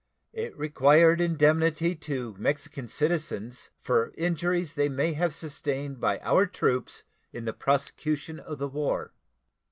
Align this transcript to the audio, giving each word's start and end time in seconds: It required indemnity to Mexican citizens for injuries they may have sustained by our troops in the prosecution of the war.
It 0.33 0.57
required 0.57 1.21
indemnity 1.21 1.93
to 1.95 2.33
Mexican 2.39 2.87
citizens 2.87 3.69
for 3.83 4.11
injuries 4.17 4.73
they 4.73 4.89
may 4.89 5.13
have 5.13 5.31
sustained 5.31 5.99
by 5.99 6.17
our 6.23 6.47
troops 6.47 7.03
in 7.31 7.45
the 7.45 7.53
prosecution 7.53 8.39
of 8.39 8.57
the 8.57 8.67
war. 8.67 9.13